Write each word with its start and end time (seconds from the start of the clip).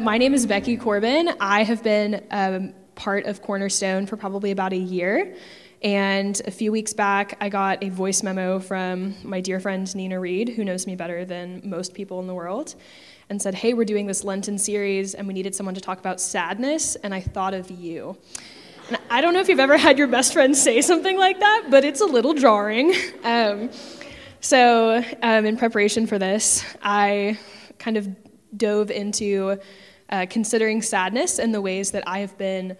My 0.00 0.16
name 0.16 0.32
is 0.32 0.46
Becky 0.46 0.76
Corbin. 0.76 1.30
I 1.40 1.64
have 1.64 1.82
been 1.82 2.24
um, 2.30 2.72
part 2.94 3.26
of 3.26 3.42
Cornerstone 3.42 4.06
for 4.06 4.16
probably 4.16 4.52
about 4.52 4.72
a 4.72 4.76
year. 4.76 5.34
And 5.82 6.40
a 6.46 6.52
few 6.52 6.70
weeks 6.70 6.92
back, 6.92 7.36
I 7.40 7.48
got 7.48 7.82
a 7.82 7.88
voice 7.88 8.22
memo 8.22 8.60
from 8.60 9.16
my 9.24 9.40
dear 9.40 9.58
friend 9.58 9.92
Nina 9.96 10.20
Reed, 10.20 10.50
who 10.50 10.64
knows 10.64 10.86
me 10.86 10.94
better 10.94 11.24
than 11.24 11.62
most 11.64 11.94
people 11.94 12.20
in 12.20 12.28
the 12.28 12.34
world, 12.34 12.76
and 13.28 13.42
said, 13.42 13.54
Hey, 13.54 13.74
we're 13.74 13.84
doing 13.84 14.06
this 14.06 14.22
Lenten 14.22 14.56
series, 14.56 15.14
and 15.14 15.26
we 15.26 15.34
needed 15.34 15.54
someone 15.54 15.74
to 15.74 15.80
talk 15.80 15.98
about 15.98 16.20
sadness, 16.20 16.94
and 16.96 17.12
I 17.12 17.20
thought 17.20 17.54
of 17.54 17.68
you. 17.70 18.16
And 18.88 18.98
I 19.10 19.20
don't 19.20 19.34
know 19.34 19.40
if 19.40 19.48
you've 19.48 19.58
ever 19.58 19.76
had 19.76 19.98
your 19.98 20.08
best 20.08 20.32
friend 20.32 20.56
say 20.56 20.80
something 20.80 21.18
like 21.18 21.40
that, 21.40 21.66
but 21.70 21.84
it's 21.84 22.00
a 22.00 22.06
little 22.06 22.34
jarring. 22.34 22.94
Um, 23.24 23.70
so, 24.40 25.02
um, 25.22 25.44
in 25.44 25.56
preparation 25.56 26.06
for 26.06 26.18
this, 26.20 26.64
I 26.82 27.38
kind 27.78 27.96
of 27.96 28.08
dove 28.56 28.90
into 28.90 29.58
uh, 30.10 30.26
considering 30.28 30.82
sadness 30.82 31.38
and 31.38 31.54
the 31.54 31.60
ways 31.60 31.90
that 31.90 32.04
I 32.06 32.20
have 32.20 32.36
been 32.38 32.76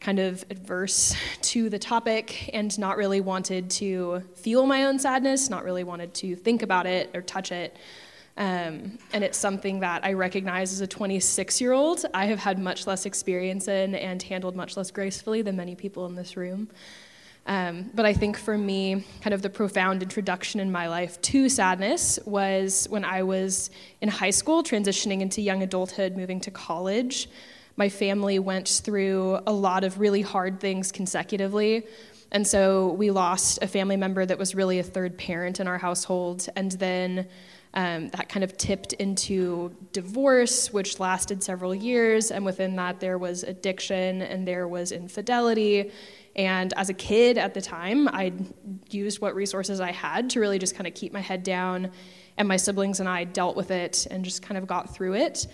kind 0.00 0.18
of 0.18 0.44
adverse 0.50 1.14
to 1.42 1.68
the 1.68 1.78
topic 1.78 2.50
and 2.54 2.78
not 2.78 2.96
really 2.96 3.20
wanted 3.20 3.68
to 3.70 4.22
feel 4.34 4.66
my 4.66 4.84
own 4.84 4.98
sadness, 4.98 5.50
not 5.50 5.64
really 5.64 5.84
wanted 5.84 6.14
to 6.14 6.36
think 6.36 6.62
about 6.62 6.86
it 6.86 7.10
or 7.14 7.22
touch 7.22 7.50
it. 7.52 7.76
Um, 8.36 8.98
and 9.12 9.24
it's 9.24 9.36
something 9.36 9.80
that 9.80 10.04
I 10.04 10.12
recognize 10.12 10.72
as 10.72 10.80
a 10.80 10.86
26 10.86 11.60
year 11.60 11.72
old. 11.72 12.04
I 12.14 12.26
have 12.26 12.38
had 12.38 12.60
much 12.60 12.86
less 12.86 13.04
experience 13.04 13.66
in 13.66 13.96
and 13.96 14.22
handled 14.22 14.54
much 14.54 14.76
less 14.76 14.92
gracefully 14.92 15.42
than 15.42 15.56
many 15.56 15.74
people 15.74 16.06
in 16.06 16.14
this 16.14 16.36
room. 16.36 16.68
Um, 17.48 17.90
but 17.94 18.06
I 18.06 18.12
think 18.12 18.36
for 18.36 18.56
me, 18.56 19.04
kind 19.22 19.34
of 19.34 19.42
the 19.42 19.50
profound 19.50 20.02
introduction 20.02 20.60
in 20.60 20.70
my 20.70 20.86
life 20.88 21.20
to 21.22 21.48
sadness 21.48 22.20
was 22.24 22.86
when 22.90 23.04
I 23.04 23.24
was 23.24 23.70
in 24.00 24.08
high 24.08 24.30
school, 24.30 24.62
transitioning 24.62 25.22
into 25.22 25.40
young 25.40 25.62
adulthood, 25.62 26.16
moving 26.16 26.40
to 26.40 26.50
college 26.50 27.28
my 27.78 27.88
family 27.88 28.40
went 28.40 28.68
through 28.68 29.38
a 29.46 29.52
lot 29.52 29.84
of 29.84 30.00
really 30.00 30.20
hard 30.20 30.58
things 30.58 30.90
consecutively. 30.90 31.86
And 32.32 32.44
so 32.44 32.92
we 32.94 33.12
lost 33.12 33.60
a 33.62 33.68
family 33.68 33.96
member 33.96 34.26
that 34.26 34.36
was 34.36 34.54
really 34.54 34.80
a 34.80 34.82
third 34.82 35.16
parent 35.16 35.60
in 35.60 35.68
our 35.68 35.78
household. 35.78 36.48
And 36.56 36.72
then 36.72 37.28
um, 37.74 38.08
that 38.08 38.28
kind 38.28 38.44
of 38.44 38.56
tipped 38.56 38.94
into 38.94 39.74
divorce, 39.92 40.72
which 40.72 40.98
lasted 40.98 41.42
several 41.42 41.74
years. 41.74 42.30
And 42.30 42.44
within 42.44 42.76
that, 42.76 43.00
there 43.00 43.18
was 43.18 43.42
addiction 43.42 44.22
and 44.22 44.46
there 44.46 44.66
was 44.66 44.92
infidelity. 44.92 45.92
And 46.34 46.72
as 46.76 46.88
a 46.88 46.94
kid 46.94 47.36
at 47.36 47.54
the 47.54 47.60
time, 47.60 48.08
I 48.08 48.32
used 48.90 49.20
what 49.20 49.34
resources 49.34 49.80
I 49.80 49.92
had 49.92 50.30
to 50.30 50.40
really 50.40 50.58
just 50.58 50.74
kind 50.74 50.86
of 50.86 50.94
keep 50.94 51.12
my 51.12 51.20
head 51.20 51.42
down. 51.42 51.90
And 52.36 52.46
my 52.46 52.56
siblings 52.56 53.00
and 53.00 53.08
I 53.08 53.24
dealt 53.24 53.56
with 53.56 53.70
it 53.70 54.06
and 54.10 54.24
just 54.24 54.42
kind 54.42 54.56
of 54.56 54.66
got 54.66 54.94
through 54.94 55.14
it. 55.14 55.46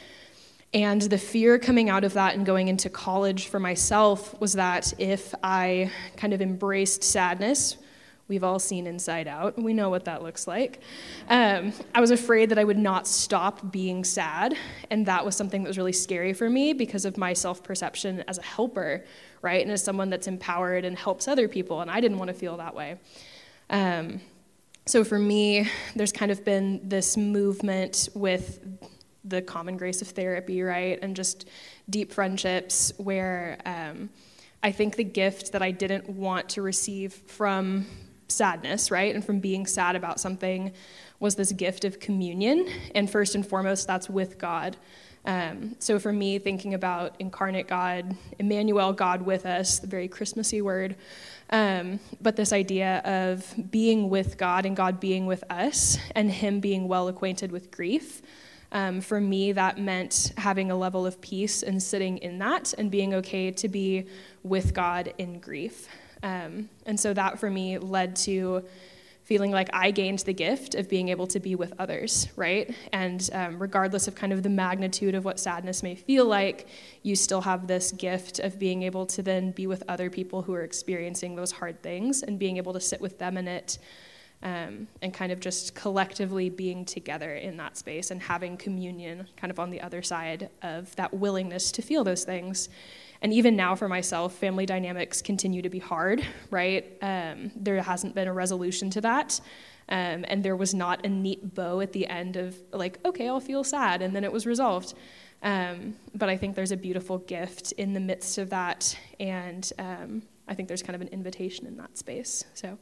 And 0.74 1.00
the 1.00 1.18
fear 1.18 1.58
coming 1.58 1.88
out 1.88 2.04
of 2.04 2.14
that 2.14 2.34
and 2.34 2.44
going 2.44 2.68
into 2.68 2.90
college 2.90 3.46
for 3.46 3.60
myself 3.60 4.38
was 4.40 4.54
that 4.54 4.92
if 4.98 5.34
I 5.42 5.90
kind 6.16 6.32
of 6.32 6.42
embraced 6.42 7.04
sadness, 7.04 7.78
we've 8.28 8.44
all 8.44 8.58
seen 8.58 8.86
Inside 8.86 9.28
Out, 9.28 9.58
we 9.58 9.74
know 9.74 9.90
what 9.90 10.04
that 10.06 10.22
looks 10.22 10.46
like. 10.46 10.80
Um, 11.28 11.72
I 11.94 12.00
was 12.00 12.10
afraid 12.10 12.50
that 12.50 12.58
I 12.58 12.64
would 12.64 12.78
not 12.78 13.06
stop 13.06 13.70
being 13.70 14.04
sad, 14.04 14.56
and 14.90 15.06
that 15.06 15.24
was 15.24 15.36
something 15.36 15.62
that 15.62 15.68
was 15.68 15.78
really 15.78 15.92
scary 15.92 16.32
for 16.32 16.48
me 16.48 16.72
because 16.72 17.04
of 17.04 17.18
my 17.18 17.32
self 17.32 17.62
perception 17.62 18.24
as 18.26 18.38
a 18.38 18.42
helper, 18.42 19.04
right? 19.42 19.62
And 19.62 19.70
as 19.70 19.82
someone 19.82 20.10
that's 20.10 20.26
empowered 20.26 20.84
and 20.84 20.98
helps 20.98 21.28
other 21.28 21.48
people, 21.48 21.80
and 21.80 21.90
I 21.90 22.00
didn't 22.00 22.18
want 22.18 22.28
to 22.28 22.34
feel 22.34 22.56
that 22.56 22.74
way. 22.74 22.96
Um, 23.70 24.20
so 24.86 25.04
for 25.04 25.18
me, 25.18 25.68
there's 25.96 26.12
kind 26.12 26.30
of 26.30 26.44
been 26.44 26.80
this 26.88 27.16
movement 27.16 28.08
with 28.14 28.60
the 29.24 29.40
common 29.40 29.76
grace 29.76 30.02
of 30.02 30.08
therapy, 30.08 30.62
right? 30.62 30.98
And 31.00 31.16
just 31.16 31.48
deep 31.88 32.12
friendships 32.12 32.92
where 32.98 33.58
um, 33.64 34.10
I 34.62 34.72
think 34.72 34.96
the 34.96 35.04
gift 35.04 35.52
that 35.52 35.62
I 35.62 35.70
didn't 35.70 36.08
want 36.08 36.50
to 36.50 36.62
receive 36.62 37.14
from 37.14 37.86
sadness, 38.28 38.90
right? 38.90 39.14
And 39.14 39.24
from 39.24 39.40
being 39.40 39.66
sad 39.66 39.96
about 39.96 40.20
something 40.20 40.72
was 41.20 41.34
this 41.36 41.52
gift 41.52 41.84
of 41.84 42.00
communion. 42.00 42.68
And 42.94 43.08
first 43.08 43.34
and 43.34 43.46
foremost, 43.46 43.86
that's 43.86 44.08
with 44.08 44.38
God. 44.38 44.76
Um, 45.26 45.76
so 45.78 45.98
for 45.98 46.12
me, 46.12 46.38
thinking 46.38 46.74
about 46.74 47.16
incarnate 47.18 47.66
God, 47.66 48.14
Emmanuel, 48.38 48.92
God 48.92 49.22
with 49.22 49.46
us, 49.46 49.78
the 49.78 49.86
very 49.86 50.06
Christmassy 50.06 50.60
word, 50.60 50.96
um, 51.48 51.98
but 52.20 52.36
this 52.36 52.52
idea 52.52 52.98
of 53.04 53.54
being 53.70 54.10
with 54.10 54.36
God 54.36 54.66
and 54.66 54.76
God 54.76 55.00
being 55.00 55.24
with 55.24 55.42
us 55.50 55.96
and 56.14 56.30
Him 56.30 56.60
being 56.60 56.88
well 56.88 57.08
acquainted 57.08 57.52
with 57.52 57.70
grief. 57.70 58.20
Um, 58.72 59.00
for 59.00 59.20
me, 59.20 59.52
that 59.52 59.78
meant 59.78 60.32
having 60.36 60.70
a 60.70 60.76
level 60.76 61.06
of 61.06 61.20
peace 61.20 61.62
and 61.62 61.82
sitting 61.82 62.18
in 62.18 62.38
that 62.40 62.74
and 62.76 62.90
being 62.90 63.14
okay 63.14 63.50
to 63.52 63.68
be 63.68 64.06
with 64.42 64.74
God 64.74 65.14
in 65.16 65.38
grief. 65.38 65.88
Um, 66.22 66.68
and 66.86 66.98
so 66.98 67.12
that 67.14 67.38
for 67.38 67.50
me 67.50 67.78
led 67.78 68.16
to 68.16 68.64
feeling 69.24 69.50
like 69.50 69.70
I 69.72 69.90
gained 69.90 70.18
the 70.20 70.34
gift 70.34 70.74
of 70.74 70.88
being 70.88 71.08
able 71.08 71.26
to 71.28 71.40
be 71.40 71.54
with 71.54 71.72
others, 71.78 72.28
right? 72.36 72.74
And 72.92 73.28
um, 73.32 73.58
regardless 73.58 74.06
of 74.06 74.14
kind 74.14 74.34
of 74.34 74.42
the 74.42 74.50
magnitude 74.50 75.14
of 75.14 75.24
what 75.24 75.40
sadness 75.40 75.82
may 75.82 75.94
feel 75.94 76.26
like, 76.26 76.68
you 77.02 77.16
still 77.16 77.40
have 77.40 77.66
this 77.66 77.90
gift 77.90 78.38
of 78.38 78.58
being 78.58 78.82
able 78.82 79.06
to 79.06 79.22
then 79.22 79.50
be 79.52 79.66
with 79.66 79.82
other 79.88 80.10
people 80.10 80.42
who 80.42 80.52
are 80.52 80.62
experiencing 80.62 81.36
those 81.36 81.52
hard 81.52 81.82
things 81.82 82.22
and 82.22 82.38
being 82.38 82.58
able 82.58 82.74
to 82.74 82.80
sit 82.80 83.00
with 83.00 83.18
them 83.18 83.38
in 83.38 83.48
it 83.48 83.78
um, 84.42 84.86
and 85.00 85.14
kind 85.14 85.32
of 85.32 85.40
just 85.40 85.74
collectively 85.74 86.50
being 86.50 86.84
together 86.84 87.34
in 87.34 87.56
that 87.56 87.78
space 87.78 88.10
and 88.10 88.20
having 88.20 88.58
communion 88.58 89.26
kind 89.38 89.50
of 89.50 89.58
on 89.58 89.70
the 89.70 89.80
other 89.80 90.02
side 90.02 90.50
of 90.62 90.94
that 90.96 91.14
willingness 91.14 91.72
to 91.72 91.82
feel 91.82 92.04
those 92.04 92.24
things. 92.24 92.68
And 93.22 93.32
even 93.32 93.56
now 93.56 93.74
for 93.74 93.88
myself, 93.88 94.34
family 94.34 94.66
dynamics 94.66 95.22
continue 95.22 95.62
to 95.62 95.70
be 95.70 95.78
hard, 95.78 96.26
right? 96.50 96.84
Um, 97.00 97.50
there 97.56 97.80
hasn't 97.82 98.14
been 98.14 98.28
a 98.28 98.32
resolution 98.32 98.90
to 98.90 99.00
that. 99.02 99.40
Um, 99.88 100.24
and 100.28 100.42
there 100.42 100.56
was 100.56 100.74
not 100.74 101.04
a 101.04 101.08
neat 101.08 101.54
bow 101.54 101.80
at 101.80 101.92
the 101.92 102.06
end 102.06 102.36
of, 102.36 102.56
like, 102.72 102.98
okay, 103.04 103.28
I'll 103.28 103.40
feel 103.40 103.62
sad, 103.64 104.00
and 104.00 104.16
then 104.16 104.24
it 104.24 104.32
was 104.32 104.46
resolved. 104.46 104.94
Um, 105.42 105.94
but 106.14 106.30
I 106.30 106.38
think 106.38 106.56
there's 106.56 106.72
a 106.72 106.76
beautiful 106.76 107.18
gift 107.18 107.72
in 107.72 107.92
the 107.92 108.00
midst 108.00 108.38
of 108.38 108.48
that, 108.50 108.98
and 109.20 109.70
um, 109.78 110.22
I 110.48 110.54
think 110.54 110.68
there's 110.68 110.82
kind 110.82 110.94
of 110.94 111.02
an 111.02 111.08
invitation 111.08 111.66
in 111.66 111.76
that 111.76 111.98
space. 111.98 112.44
So 112.54 112.78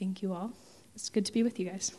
thank 0.00 0.20
you 0.20 0.32
all. 0.32 0.52
It's 0.96 1.10
good 1.10 1.24
to 1.26 1.32
be 1.32 1.44
with 1.44 1.60
you 1.60 1.66
guys. 1.66 1.92